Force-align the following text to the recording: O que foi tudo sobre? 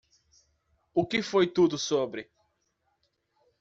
O 0.95 1.05
que 1.05 1.21
foi 1.21 1.45
tudo 1.45 1.77
sobre? 1.77 2.27